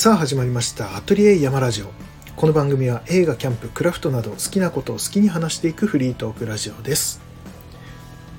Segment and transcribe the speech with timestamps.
[0.00, 1.92] さあ始まりましたアトリエ山ラジオ。
[2.34, 7.20] この番組は映画キャンプクラフトなど好きなことを好きに話していくフリートークラジオです。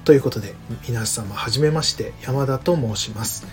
[0.03, 0.55] ということで
[0.89, 3.45] 皆様はじめまして山田と申します、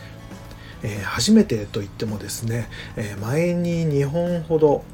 [0.83, 4.84] えー、初めてと言ってもですね、えー、前に2本ほど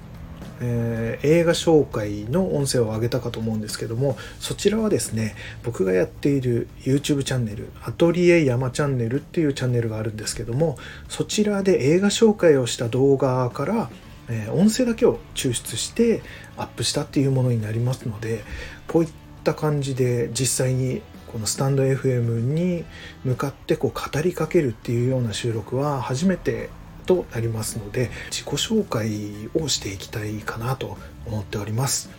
[0.61, 13.91] えー、映画紹介の音声を上げたかと思うんですけどもそちらはですね僕がやっている YouTube チャンネルアトリエ山チャンネルっていうチャンネルがあるんですけどもそちらで映画紹介をした動画から、
[14.29, 16.23] え、音声だけを抽出して
[16.57, 18.45] アップしたっていうものになりますので
[18.87, 19.11] こういっ
[19.43, 21.03] た感じで実際に
[21.35, 22.85] このスタンド FM に
[23.25, 26.71] 向かってこう語りかけるっていうような収録は初めて
[27.05, 30.97] となりますので自己紹介をしていきたいかなと
[31.27, 32.11] 思っております、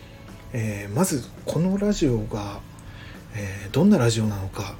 [0.52, 2.60] えー、まずこのラジオが、
[3.34, 4.76] えー、どんなラジオなのか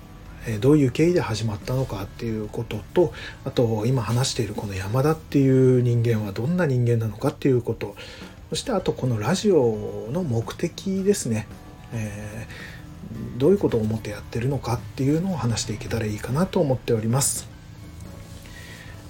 [0.61, 3.13] どういう経緯で始まったのかっていうことと
[3.45, 7.97] あと今話しているこの山田っていう人間はどんな人間なのかっていうこと
[8.51, 11.49] そしてあとこのラジオの目的ですね、
[11.93, 17.56] えー、どういうことを思ってやってるのかっていうのを話していけたらいいかなと思っております。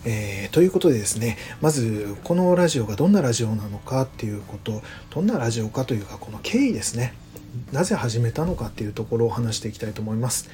[0.05, 7.14] えー、ということでですねまずこのラジオがどんなラジオなのかっていうことどんなラジオかというかこの経緯ですね
[7.72, 10.50] なぜ始めたのかっていうところを話していきたいと思います。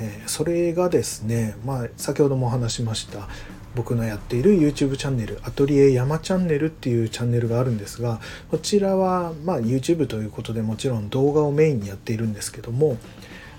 [0.00, 3.28] えー、それがですね、まあ、先ほども話しました
[3.74, 12.98] 僕のやっている YouTube チャンネルアトリエ山チャンネルっていうチャンネルがあるんですがこちらはまあ YouTube ということでもちろん動画をメインにやっているんですけども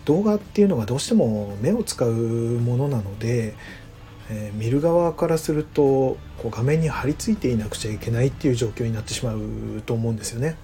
[0.05, 3.55] 動画っていうのがどうしても目を使うものなので
[4.29, 10.57] えー、見る側からするとこう画面に貼り付いていなくちゃいけないっていう状況になってしまうと思うんですよね。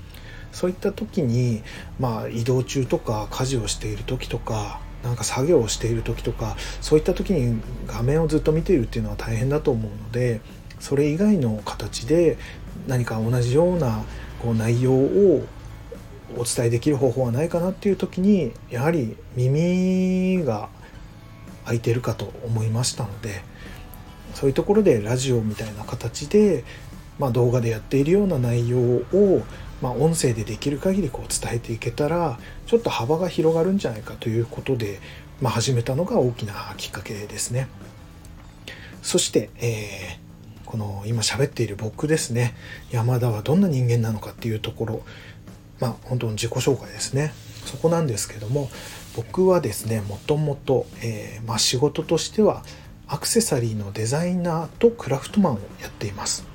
[0.52, 1.61] そういった時に、
[1.99, 10.41] まあ、移動中とか家事をしている時とかなんか作業をしている時とかそういった時に画面をずっと見ているっていうのは大変だと思うので
[10.80, 12.37] それ以外の形で
[12.87, 14.03] 何か同じような
[14.41, 15.45] こう内容を
[16.37, 20.70] お伝えできる方法はないかなっていう時にやはり耳が
[21.69, 23.43] 空いてるかと思いましたので
[24.33, 26.63] そういうところでラジオみたいな形で、
[27.19, 29.43] まあ、動画でやっているような内容を、
[29.81, 34.99] まあ、音声でできる限りこう伝えていけたらちょっと幅が広がるんじゃないかということで、
[35.41, 37.67] まあ、始めたのが大きなきっかけですね。
[39.02, 42.53] そして、えー、この今喋っている僕ですね
[42.91, 45.02] 山田はどんな人間なのかっていうところ
[45.79, 47.33] まあ本当の自己紹介ですね
[47.69, 48.69] そこなんですけども
[49.15, 52.63] 僕はですねもともと、えー、まあ、仕事としては
[53.07, 56.45] アクセサリーのデザイナーとクラフトマンをやっています、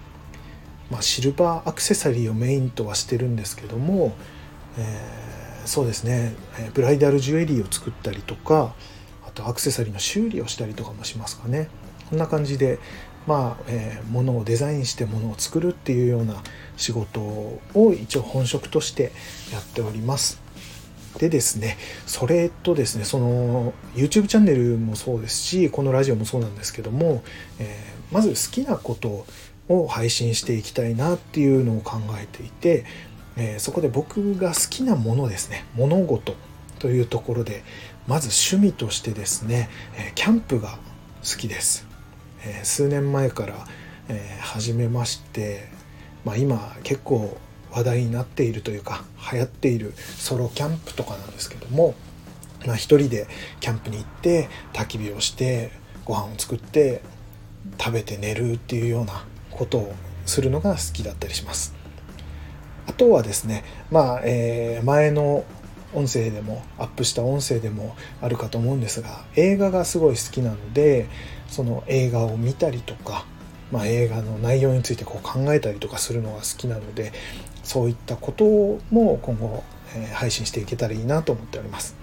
[0.90, 4.16] まあ、シルバーアクセサリーをメインとはしてるんですけども、
[4.76, 6.34] えー、そうですね
[6.74, 8.74] ブライダルジュエリーを作ったりとか
[9.24, 11.68] あとアクセサリーの修理をしたりとかもしますかね。
[12.10, 12.78] こんな感じで
[13.26, 16.42] まあ、えー、物をデザインして物を作るっていうような
[16.76, 17.60] 仕事を
[17.98, 19.12] 一応本職として
[19.50, 20.43] やっております。
[21.18, 21.76] でですね、
[22.06, 27.22] それとですね、その YouTube チャンネルもそうですし、このラジオもそうなんですけども、
[27.58, 29.24] えー、まず好きなこと
[29.68, 32.84] を配信していきたいなっていうのを考えていて、
[33.36, 36.34] えー、そこで僕が好きなものですね、物事
[36.80, 37.62] というところで、
[38.06, 40.78] まず趣味としてですね、えキャンプが
[41.22, 41.86] 好きです。
[42.44, 43.66] え数年前から、
[44.08, 45.68] え始めまして、
[46.24, 47.38] まあ、今結構
[47.74, 51.94] 話題になっているというか流行っているソロキャンプとかなんですけども、
[52.66, 53.26] まあ、一人で
[53.60, 55.72] キャンプに行って焚き火をして
[56.04, 57.02] ご飯を作って
[57.78, 61.74] 食べて寝るっていうようなことをするのが好きだったりします。
[62.86, 65.44] あとはですねまあ、えー、前の
[65.94, 71.06] 音声でもアップした音声でもあるかと思うんですが映画がすごい好きなので
[71.48, 73.24] その映画を見たりとか、
[73.74, 77.12] まあ、映画の内容についてこう考えたりとかするのが好きなので
[77.64, 78.44] そういったこと
[78.90, 79.64] も今後、
[79.96, 81.96] え配信していけたらいいなと思っております。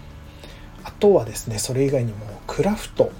[0.83, 3.11] あとはですねそれ以外にもクラフト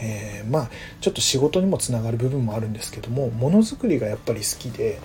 [0.00, 5.00] えー、まあちょっと仕事にもつながる部分もあるんですけどもものづくりがやっぱり好きで、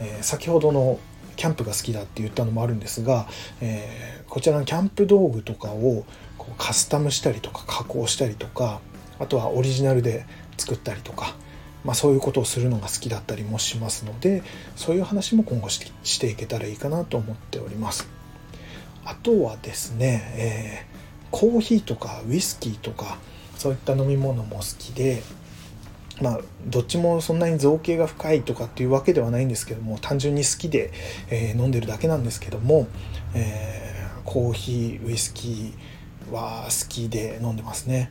[0.00, 0.98] えー、先ほどの
[1.36, 3.28] キャンプが好きだって言ったのもあるんですが、
[3.60, 6.04] えー、こちらのキャンプ道具とかを
[6.38, 8.80] こうカスタムしたりとか加工したりとか
[9.18, 10.26] あとはオリジナルで
[10.56, 11.36] 作ったりとか
[11.84, 14.42] まあ、そういうことをするのが好きだったりもしますので
[14.74, 18.08] そういう話も今後してしていけたらいいかなと思っております。
[19.04, 23.18] あとはですね、えー、コーヒーとかウイスキーとか
[23.58, 25.22] そういった飲み物も好きで
[26.22, 30.90] まあどっちもそんなに造形が深いとかっていうわけではないんですけども単純に好きで、
[31.28, 32.86] えー、飲んでるだけなんですけども、
[33.34, 38.10] えー、コーヒーウイスキーは好きで飲んでますね。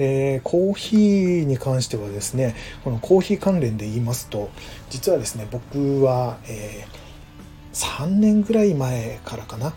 [0.00, 2.54] でコーヒーに関してはですね
[2.84, 4.48] このコーヒー関連で言いますと
[4.88, 9.74] 実はですね僕は、えー、3年ぐらい前からかな、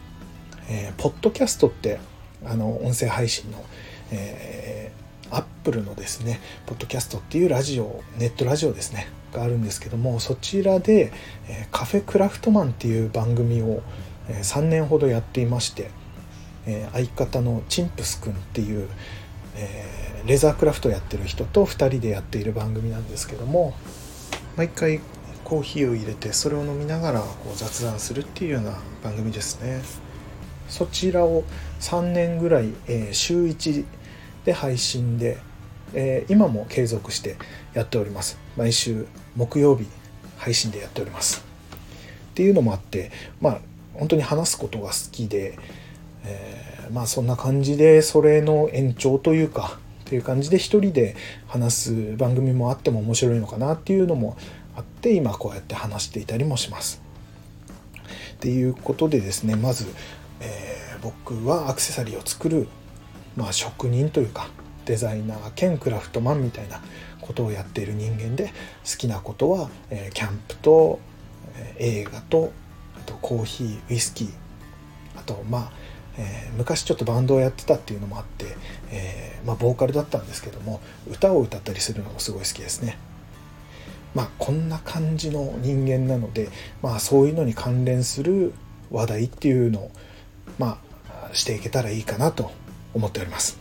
[0.69, 1.99] えー、ポッドキャストって
[2.45, 3.65] あの音声配信の、
[4.11, 11.11] えー、アップルのですねポッドキャストっていうラジオネットラジオですねがあるんですけどもそちらで、
[11.49, 13.81] え、カフェクラフトマンっていう番組を、
[14.29, 15.89] え、3年ほどやっていまして、
[16.65, 18.87] え、相方のチンプスくんっていう、
[19.55, 23.73] えー、レザークラフトやってる人と2人でやっている番組なんですけども
[24.55, 24.99] 毎回
[25.43, 29.81] コーヒーを入れてそれを飲みながらこう雑談するっていうような番組ですね。
[30.69, 31.43] そちらを
[31.81, 33.85] 3年ぐらい、えー、週1
[34.45, 35.37] で配信で、
[35.93, 37.35] えー、今も継続して
[37.73, 38.37] やっております。
[38.57, 39.85] 毎週木曜日
[40.37, 41.45] 配信でやっております。
[42.31, 43.11] っていうのもあって
[43.41, 43.59] まあ
[43.93, 45.57] 本当に話すことが好きで、
[46.23, 51.15] えー、まあそんな感じでそれの延長というかっていう感じで一人で
[51.47, 54.37] 話す番組もあっても面白いのかなっていうのも
[54.75, 57.01] あって今こうやって話していたりもします。
[58.33, 59.87] っていうことでですねまず、
[60.41, 62.67] えー、僕はアクセサリーを作る、
[63.37, 64.49] まあ、職人というか
[64.85, 66.81] デザイナー兼クラフトマンみたいな
[67.21, 68.47] ことをやっている人間で
[68.83, 70.99] 好きなことは、えー、キャンプと、
[71.55, 72.51] えー、映画と
[72.97, 74.29] あとコーヒーウイスキー
[75.15, 75.71] あとまあ、
[76.17, 78.45] えー、昔ちょっとバンドをやってたっていうのもあって、
[78.91, 80.79] えまあ、ボーカルだったんですけども
[81.09, 82.97] 歌を歌ったりするのもすごい好きですね。
[84.13, 86.49] まあこんな感じの人間なので、
[86.81, 88.53] まあ、そういうのに関連する
[88.91, 89.91] 話題っていうのを
[90.59, 90.79] ま
[91.09, 92.51] あしていけたらいいかなと
[92.93, 93.59] 思っております。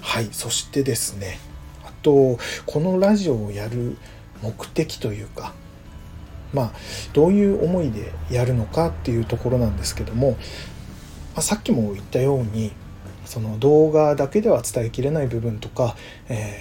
[0.00, 1.38] はいそしてですね
[1.84, 3.96] あとこのラジオをやる
[4.42, 5.52] 目的というか
[6.52, 6.72] まあ
[7.12, 10.36] どういう思いでやるのかっていうところなんですけども、
[11.36, 12.72] まあ、さっきも言ったように
[13.26, 15.94] その動画だけでは伝えきれない部分とか、
[16.30, 16.60] え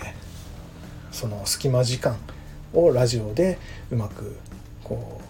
[1.12, 2.18] ー、その隙間時間
[2.74, 3.58] をラジオで
[3.90, 4.36] うまく
[4.84, 5.22] こ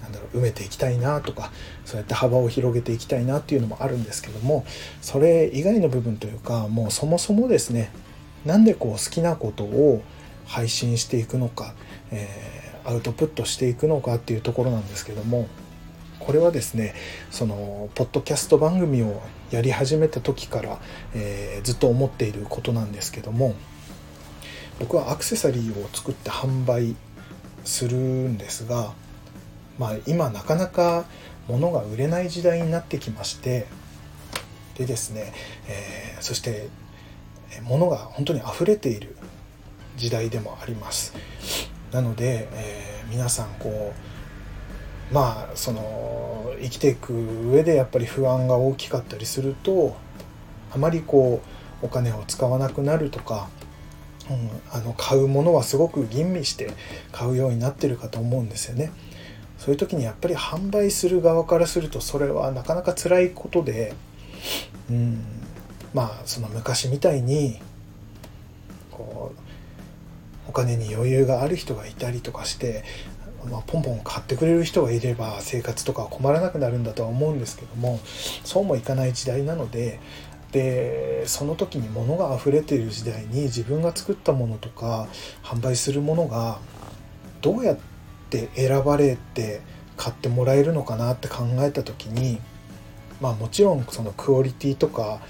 [0.00, 1.50] うなんだろう埋めていきたいなとか
[1.86, 4.66] そうやって幅を広げていきたいなっていうのもあるんですけども
[5.00, 7.90] それ以外の部分というかもうそもそもですね
[8.44, 10.02] なんでこう好きなことを
[10.44, 11.74] 配信していくのか、
[12.10, 15.48] えー、アウトプットしていくのかっていうところなんですけども
[16.26, 16.92] これはですね
[17.30, 20.80] そのポッドキャスト番組をやり始めた時から、
[21.14, 23.54] えー、ずっと思っていることなんですけども
[24.80, 26.96] 僕はアクセサリーを作って販売
[27.64, 28.92] するんですが、
[29.78, 31.04] まあ、今なかなか
[31.46, 33.68] 物が売れない時代になってきまして
[34.74, 35.32] でですね、
[35.68, 36.68] えー、そして
[37.62, 39.16] 物が本当に溢れている
[39.96, 41.14] 時代でもあります。
[41.92, 44.15] なので、えー、皆さんこう
[45.12, 47.12] まあその生きていく
[47.50, 49.96] 上でやっぱり不安が大きかったりすると
[50.72, 51.40] あまりこ
[51.82, 53.48] うお金を使わなくなるとか、
[54.30, 56.70] うん、あの買うものはすごく吟味して
[57.12, 58.90] 買うようになってるかと思うんですよね。
[59.58, 63.94] そういう時にやっぱり販売する側からするとそれはなかなか辛いことで、
[64.90, 65.24] うん、
[65.94, 67.58] まあその昔みたいに
[68.90, 72.84] こうお金に余裕がある人がいたりとかして、
[73.46, 78.00] まあ、ポンポン買ってくれる人がいれば生活とか困らなくなるんだとは思うんですけども
[78.44, 80.00] そうもいかない時代なので
[80.52, 85.08] でその時に物が溢れている時代に自分が作ったものとか
[85.42, 86.58] 販売するものが
[87.42, 87.78] どうやっ
[88.30, 89.60] て選ばれて
[89.96, 92.40] 買ってもらえるのかなって考えた時に
[93.20, 95.20] まあもちろんそのクオリティとか、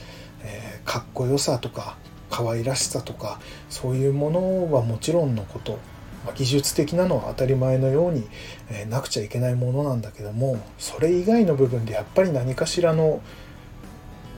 [0.42, 1.96] えー、かっこよさとか
[2.30, 5.78] 可愛らしさとかそういうものはもちろんのこと、
[6.26, 8.28] まあ、技術的なのは当たり前のように、
[8.68, 13.22] えー、なくちゃいけないものなんだけどもそれ以外の部分でやっぱり何かしらの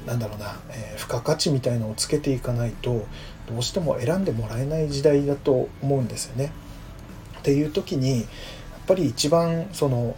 [0.07, 3.07] なんだろうな、えー、付加価値みたいのをつけていかないと
[3.49, 6.53] どうしても選んでもらえない時代だと思うんですよね。
[7.39, 8.27] っていう時にやっ
[8.87, 10.17] ぱり一番その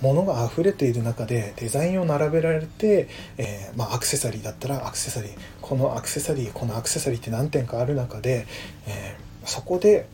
[0.00, 8.46] 物が溢れている中でデザインを並べられて、えー、まあ、アクセサリーだったらアクセサリーこのアクセサリーこのアクセサリーって何点かある中で、
[8.86, 10.06] えー、そこで、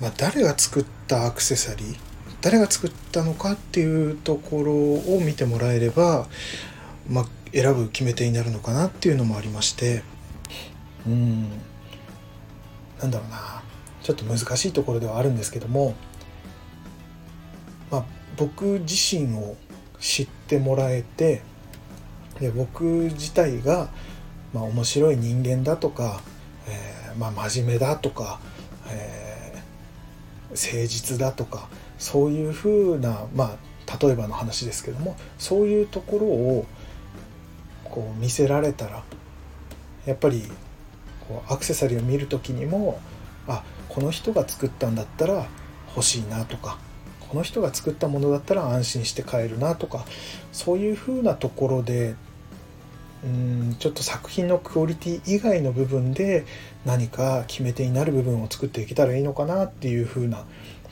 [0.00, 1.96] まあ、誰が作ったアクセサリー
[2.40, 6.26] 誰が作ったのかっていうところを見てもらえれば、
[7.08, 10.02] まあ、選ぶ決め手になるのかなっていうのもありまして。
[11.06, 11.50] うん。
[13.00, 13.62] なんだろうな。
[14.02, 15.94] ちょっと難しいところではあるんですけども、
[17.90, 18.04] まあ、
[18.36, 19.56] 僕自身を
[19.98, 21.42] 知ってもらえて
[22.40, 23.90] で僕自体が、
[24.54, 26.22] まあ、面白い人間だとか、
[26.66, 28.40] えー、まあ、真面目だとか、
[28.88, 29.19] えー、
[30.50, 33.56] 誠実だとかそういうふうな、ま
[33.88, 36.66] あ、例えばの話ですけどもそういうところを
[37.84, 39.02] こう見せられたら
[40.06, 40.42] やっぱり
[41.28, 43.00] こうアクセサリーを見る時にも
[43.46, 45.46] あこの人が作ったんだったら
[45.94, 46.78] 欲しいなとか
[47.28, 50.04] この人が作ったものだったら安心して買えるなとか
[50.52, 52.14] そういう風なところで
[53.24, 56.46] うんちょっと作品のクオリティ以外の部分で
[56.86, 60.44] 何か決め手になる部分を作っていけたらいいのかなっていう風な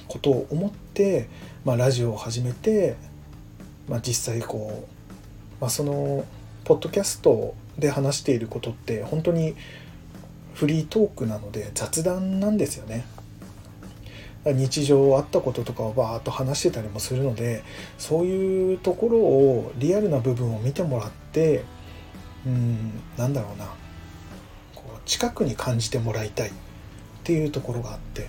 [0.08, 1.28] ことを思って、
[1.64, 2.97] まあ、ラジオを始めて、
[3.88, 6.25] まあ、実際こう、まあ、その
[6.64, 9.54] ポッドキャストで話していることって本当に
[10.54, 13.06] フリートークなので雑談なんですよね。
[14.44, 17.64] 日常あったこととかをバーッと話してたりもするので
[17.99, 21.64] そういうところをリアルな部分を見てもらって
[22.47, 23.66] うんなんだろうな
[24.75, 26.52] こう近くに感じてもらいたいっ
[27.25, 28.28] ていうところがあって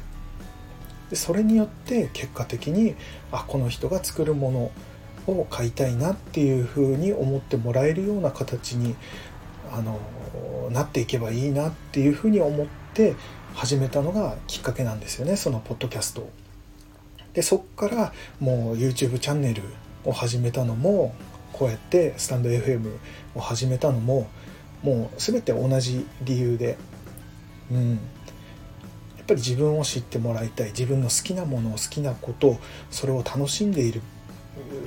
[1.09, 2.95] でそれによって結果的に
[3.31, 8.95] あこの人が作るものを買いたいなっていうふうに思ってもらえるような形に
[9.71, 9.99] あの
[10.71, 13.15] なっていけばいいなっていうふうに思って
[13.53, 16.31] 始めたのがきっかけなんですよねそのポッドキャストを。
[17.33, 19.63] でそっからもう YouTube チャンネル
[20.03, 21.13] を始めたのも
[21.59, 22.89] こうやってスタンド FM
[23.35, 24.29] を始めたのも
[24.81, 26.77] もう全て同じ理由で、
[27.69, 27.95] うん、や
[29.23, 32.57] っぱり自分を知ってもらいたい自分の好きなものを好きなこと
[32.89, 34.01] それを楽しんでいる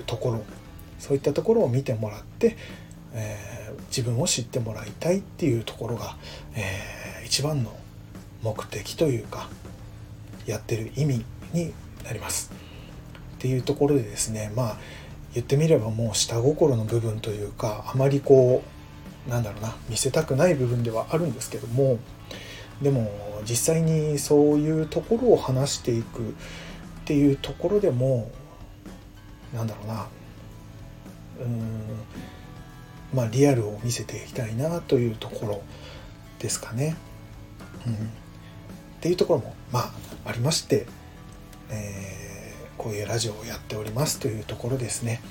[0.07, 0.45] ところ
[0.99, 2.57] そういったところを見てもらって、
[3.13, 6.17] えー、自分を知ってもらいたいっていうところが、
[6.55, 7.77] えー、一番の
[8.43, 9.51] 目的というか
[10.47, 12.51] やってる意味になります。
[13.37, 14.77] っていうところでですねまあ
[15.35, 18.63] 言ってみればもう下心の部分というかあまりこ
[19.27, 21.99] うなんだろうな見せたくない部分ではあるんですけども
[22.83, 23.11] でも
[23.49, 26.25] 実際にそういうところを話していくっ
[27.05, 28.31] ていうところでも
[29.55, 30.07] なんだろうな
[31.41, 31.63] うん
[33.15, 35.63] まあリアルを見せていきたいなというところ
[36.39, 36.97] ですかね。
[37.87, 37.97] うん、っ
[39.01, 39.93] ていうところもまあ
[40.25, 40.87] ありまして、
[41.71, 42.32] えー
[42.83, 45.23] こういうラジオをやっておりますというところですね。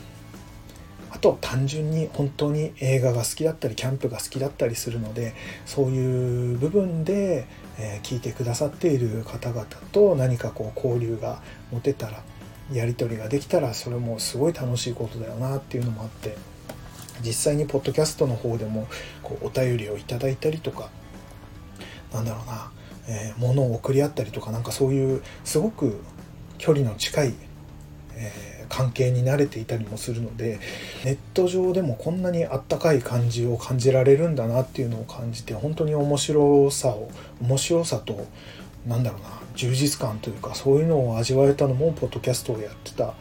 [1.10, 7.46] あと単純に本当に映画が好きだったりキャンプが好きだったりするのでそういう部分で、
[7.78, 11.42] え聞いてくださっている方々と何かこう交流が
[11.72, 12.24] 持てたら
[12.72, 16.38] やり取りができたらそれもすごい楽しいことだよなっていうのもあって
[17.26, 18.88] 実際にポッドキャストの方でも
[19.24, 20.90] こうお便りをいただいたりとか
[22.14, 22.72] なんだろうな、
[23.08, 26.02] えー、物を送り合ったりとかなんかそういうすごく
[26.62, 27.34] 距離の近い、
[28.16, 30.60] えー、関係に慣れていたりもするので
[31.04, 37.10] ネット上でもこんなにあったかい感じを感じられるんだなっていうのを感じて本当に面白さを
[37.42, 38.28] 面白さと
[38.88, 43.16] なんだろうな充実感というかそういうのを味わえたのもポッドキャストをやってた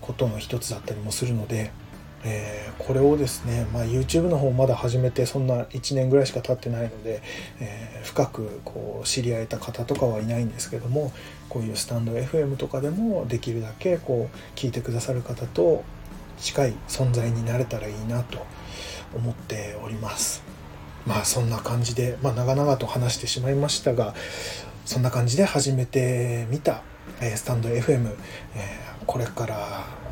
[0.00, 1.70] ことの一つだったりもするので
[2.24, 7.22] えー、これをですね、まあ、YouTube の方まだ始めてそんな1年ぐらいしか経ってないので、
[7.60, 11.12] えー、深くこう知り合えた方とかはいないんですけども
[11.48, 15.84] こういうスタンド FM とかでもできるだけこう聞いてくださる方と
[16.38, 18.44] 近い存在になれたらいいなと
[19.14, 20.42] 思っております。
[21.06, 24.14] まあそんな感じで、まあ、長々と話してしまいましたが
[24.84, 26.82] そんな感じで始めてみた、
[27.20, 28.14] えー、スタンド FM、
[28.54, 29.56] えこれから、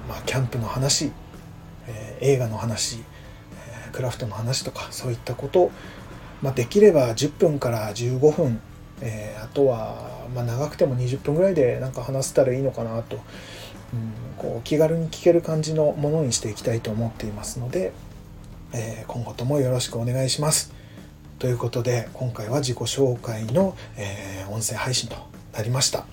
[0.09, 1.12] まあ、キャンプの話
[1.90, 5.70] え、映画の話、え、クラフトの話とかそういったこと、
[6.42, 8.61] まあ、できれば10分から15分、
[9.00, 13.23] え、あとは、ま、長くても20分ぐらいでなんか話せたらいいのかなと、うん、
[14.38, 17.92] こう気軽に聞ける感じのものにしていきたいと思っていますので、
[18.73, 20.73] え今後ともよろしくお願いします。
[21.40, 25.16] ということで今回は自己紹介の、え音声配信と
[25.52, 26.04] なりました。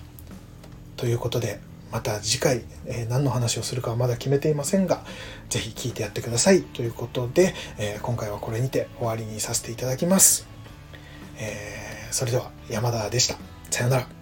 [0.96, 5.04] ということでまた次回、えー、何の話をするかはまだ決めていませんが、
[5.48, 6.62] ぜひ聞いてやってください。
[6.62, 10.46] ということで、えー、今回はこれにて終わりにさせていただきます。
[11.38, 13.36] えー、それでは山田でした。
[13.70, 14.17] さようなら。